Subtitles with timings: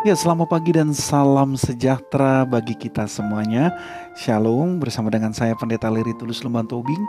[0.00, 3.68] Ya, selamat pagi dan salam sejahtera bagi kita semuanya.
[4.16, 7.04] Shalom, bersama dengan saya Pendeta Leri Tulus Lemban Tobing.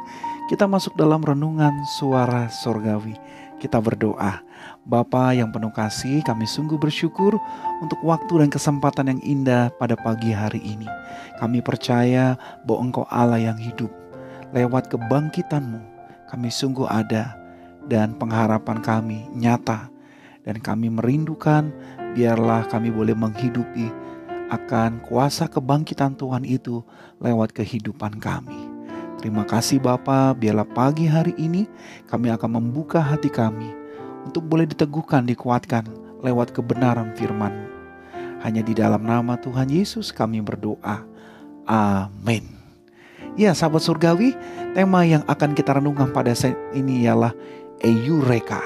[0.52, 3.16] Kita masuk dalam renungan suara sorgawi.
[3.64, 4.44] Kita berdoa.
[4.84, 7.32] Bapa yang penuh kasih, kami sungguh bersyukur
[7.80, 10.92] untuk waktu dan kesempatan yang indah pada pagi hari ini.
[11.40, 12.36] Kami percaya
[12.68, 13.88] bahwa Engkau Allah yang hidup.
[14.52, 15.80] Lewat kebangkitanmu,
[16.28, 17.40] kami sungguh ada
[17.88, 19.88] dan pengharapan kami nyata.
[20.42, 21.70] Dan kami merindukan
[22.14, 23.92] biarlah kami boleh menghidupi
[24.52, 26.84] akan kuasa kebangkitan Tuhan itu
[27.24, 28.68] lewat kehidupan kami.
[29.22, 31.70] Terima kasih Bapa, biarlah pagi hari ini
[32.10, 33.70] kami akan membuka hati kami
[34.26, 35.88] untuk boleh diteguhkan, dikuatkan
[36.26, 37.54] lewat kebenaran firman.
[38.42, 41.06] Hanya di dalam nama Tuhan Yesus kami berdoa.
[41.70, 42.44] Amin.
[43.40, 44.36] Ya sahabat surgawi,
[44.74, 47.32] tema yang akan kita renungkan pada saat ini ialah
[47.80, 48.60] Eureka.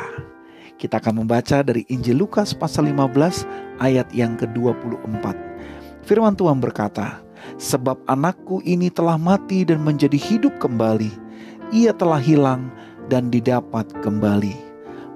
[0.76, 3.48] Kita akan membaca dari Injil Lukas pasal 15
[3.80, 5.24] ayat yang ke-24.
[6.04, 7.24] Firman Tuhan berkata,
[7.56, 11.12] Sebab anakku ini telah mati dan menjadi hidup kembali.
[11.72, 12.68] Ia telah hilang
[13.08, 14.56] dan didapat kembali.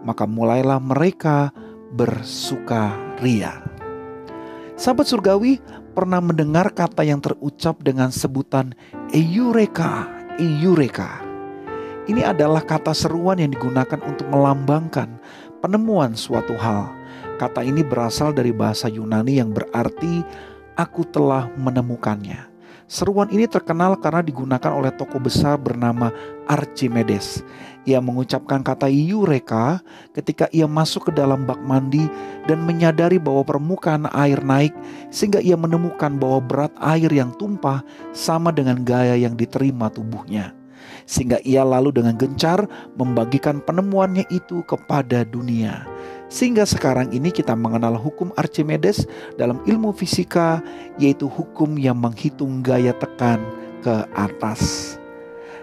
[0.08, 1.52] Maka mulailah mereka
[1.92, 3.60] bersuka ria.
[4.80, 5.60] Sahabat surgawi
[5.92, 8.72] pernah mendengar kata yang terucap dengan sebutan
[9.12, 10.08] Eureka,
[10.40, 11.20] Eureka.
[12.08, 15.20] Ini adalah kata seruan yang digunakan untuk melambangkan
[15.60, 16.92] penemuan suatu hal.
[17.40, 20.24] Kata ini berasal dari bahasa Yunani yang berarti
[20.76, 22.48] aku telah menemukannya.
[22.90, 26.10] Seruan ini terkenal karena digunakan oleh tokoh besar bernama
[26.50, 27.46] Archimedes.
[27.86, 29.78] Ia mengucapkan kata Eureka
[30.18, 32.10] ketika ia masuk ke dalam bak mandi
[32.50, 34.74] dan menyadari bahwa permukaan air naik
[35.14, 40.59] sehingga ia menemukan bahwa berat air yang tumpah sama dengan gaya yang diterima tubuhnya
[41.06, 45.86] sehingga ia lalu dengan gencar membagikan penemuannya itu kepada dunia.
[46.30, 50.62] Sehingga sekarang ini kita mengenal hukum Archimedes dalam ilmu fisika
[51.02, 53.42] yaitu hukum yang menghitung gaya tekan
[53.82, 54.96] ke atas.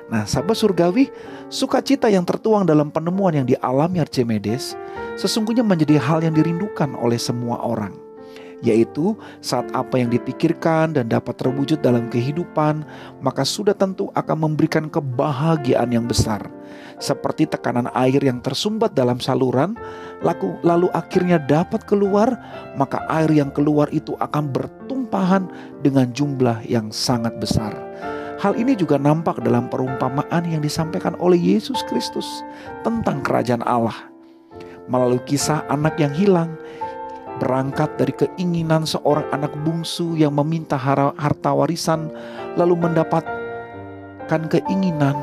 [0.06, 1.10] Nah, sahabat surgawi,
[1.50, 4.78] sukacita yang tertuang dalam penemuan yang dialami Archimedes
[5.18, 8.05] sesungguhnya menjadi hal yang dirindukan oleh semua orang
[8.64, 9.12] yaitu
[9.44, 12.86] saat apa yang dipikirkan dan dapat terwujud dalam kehidupan,
[13.20, 16.40] maka sudah tentu akan memberikan kebahagiaan yang besar.
[16.96, 19.76] Seperti tekanan air yang tersumbat dalam saluran,
[20.24, 22.32] lalu, lalu akhirnya dapat keluar,
[22.80, 25.44] maka air yang keluar itu akan bertumpahan
[25.84, 27.76] dengan jumlah yang sangat besar.
[28.36, 32.44] Hal ini juga nampak dalam perumpamaan yang disampaikan oleh Yesus Kristus
[32.84, 33.96] tentang kerajaan Allah.
[34.86, 36.52] Melalui kisah anak yang hilang,
[37.36, 42.08] berangkat dari keinginan seorang anak bungsu yang meminta harta warisan,
[42.56, 45.16] lalu mendapatkan keinginan.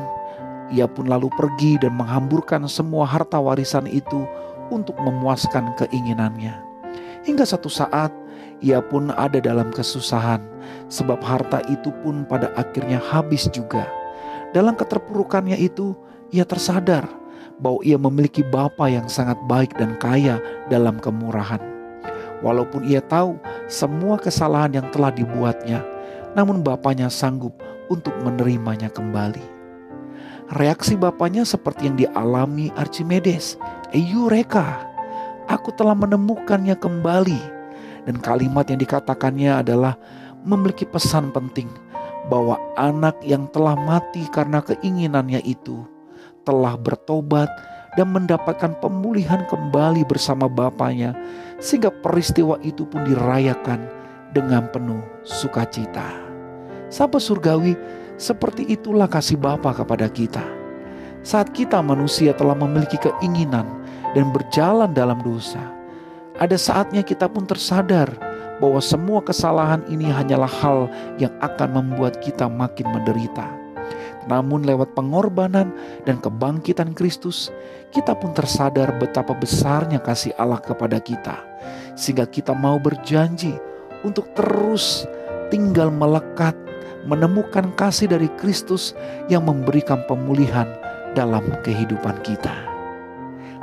[0.72, 4.24] Ia pun lalu pergi dan menghamburkan semua harta warisan itu
[4.72, 6.56] untuk memuaskan keinginannya.
[7.26, 8.10] Hingga satu saat
[8.64, 10.40] ia pun ada dalam kesusahan,
[10.88, 13.84] sebab harta itu pun pada akhirnya habis juga.
[14.56, 15.92] Dalam keterpurukannya itu,
[16.30, 17.04] ia tersadar
[17.58, 20.38] bahwa ia memiliki bapa yang sangat baik dan kaya
[20.70, 21.73] dalam kemurahan
[22.44, 23.40] Walaupun ia tahu
[23.72, 25.80] semua kesalahan yang telah dibuatnya,
[26.36, 27.56] namun bapaknya sanggup
[27.88, 29.40] untuk menerimanya kembali.
[30.52, 33.56] Reaksi bapaknya seperti yang dialami Archimedes.
[33.96, 34.84] Eureka,
[35.48, 37.40] aku telah menemukannya kembali.
[38.04, 39.96] Dan kalimat yang dikatakannya adalah
[40.44, 41.72] memiliki pesan penting
[42.28, 45.88] bahwa anak yang telah mati karena keinginannya itu
[46.44, 47.48] telah bertobat
[47.94, 51.14] dan mendapatkan pemulihan kembali bersama bapaknya
[51.62, 53.86] sehingga peristiwa itu pun dirayakan
[54.34, 56.10] dengan penuh sukacita.
[56.90, 57.78] Sahabat surgawi,
[58.18, 60.42] seperti itulah kasih Bapa kepada kita.
[61.24, 63.64] Saat kita manusia telah memiliki keinginan
[64.12, 65.62] dan berjalan dalam dosa,
[66.36, 68.10] ada saatnya kita pun tersadar
[68.58, 70.86] bahwa semua kesalahan ini hanyalah hal
[71.18, 73.63] yang akan membuat kita makin menderita
[74.30, 75.72] namun lewat pengorbanan
[76.08, 77.52] dan kebangkitan Kristus,
[77.92, 81.40] kita pun tersadar betapa besarnya kasih Allah kepada kita.
[81.94, 83.54] Sehingga kita mau berjanji
[84.02, 85.06] untuk terus
[85.48, 86.56] tinggal melekat
[87.04, 88.96] menemukan kasih dari Kristus
[89.28, 90.66] yang memberikan pemulihan
[91.12, 92.52] dalam kehidupan kita.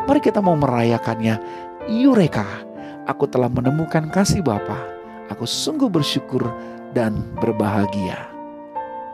[0.06, 1.38] Mari kita mau merayakannya.
[1.90, 2.46] Eureka,
[3.10, 4.78] aku telah menemukan kasih Bapa.
[5.34, 6.46] Aku sungguh bersyukur
[6.94, 8.30] dan berbahagia.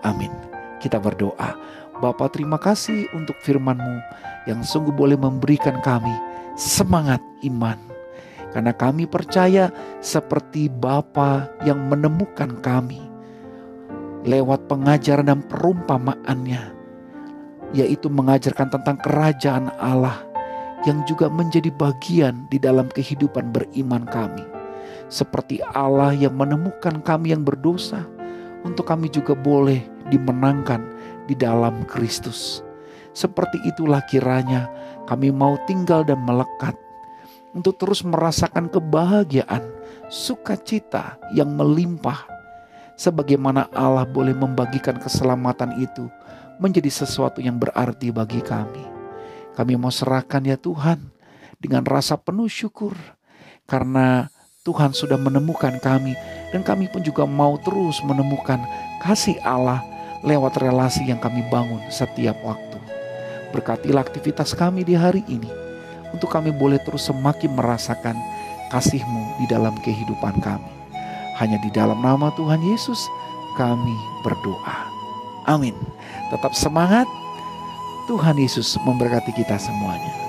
[0.04, 0.47] Amin.
[0.78, 1.58] Kita berdoa,
[1.98, 3.98] Bapa terima kasih untuk firman-Mu
[4.46, 6.14] yang sungguh boleh memberikan kami
[6.54, 7.78] semangat iman.
[8.54, 9.70] Karena kami percaya
[10.02, 13.02] seperti Bapa yang menemukan kami
[14.26, 16.74] lewat pengajaran dan perumpamaannya,
[17.74, 20.22] yaitu mengajarkan tentang kerajaan Allah
[20.86, 24.46] yang juga menjadi bagian di dalam kehidupan beriman kami.
[25.08, 28.04] seperti Allah yang menemukan kami yang berdosa,
[28.68, 30.84] untuk kami juga boleh dimenangkan
[31.28, 32.64] di dalam Kristus.
[33.18, 34.70] Seperti itulah kiranya
[35.10, 36.78] kami mau tinggal dan melekat
[37.58, 39.66] untuk terus merasakan kebahagiaan,
[40.12, 42.30] sukacita yang melimpah.
[42.98, 46.10] Sebagaimana Allah boleh membagikan keselamatan itu
[46.58, 48.82] menjadi sesuatu yang berarti bagi kami.
[49.54, 51.02] Kami mau serahkan ya Tuhan
[51.58, 52.94] dengan rasa penuh syukur
[53.66, 54.30] karena
[54.62, 56.14] Tuhan sudah menemukan kami
[56.54, 58.62] dan kami pun juga mau terus menemukan
[59.02, 59.82] kasih Allah
[60.26, 62.80] lewat relasi yang kami bangun setiap waktu.
[63.54, 65.50] Berkatilah aktivitas kami di hari ini
[66.12, 68.18] untuk kami boleh terus semakin merasakan
[68.74, 70.72] kasih-Mu di dalam kehidupan kami.
[71.38, 73.00] Hanya di dalam nama Tuhan Yesus
[73.56, 74.90] kami berdoa.
[75.48, 75.74] Amin.
[76.34, 77.08] Tetap semangat.
[78.08, 80.27] Tuhan Yesus memberkati kita semuanya.